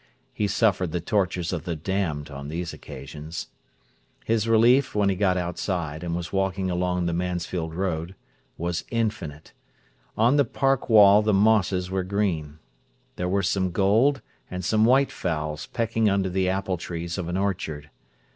[0.33, 3.49] He suffered the tortures of the damned on these occasions.
[4.25, 8.15] His relief, when he got outside, and was walking along the Mansfield Road,
[8.57, 9.53] was infinite.
[10.17, 12.57] On the park wall the mosses were green.
[13.15, 17.37] There were some gold and some white fowls pecking under the apple trees of an
[17.37, 17.91] orchard.